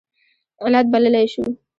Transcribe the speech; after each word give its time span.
علت 0.63 0.85
بللی 0.93 1.25
شو. 1.33 1.43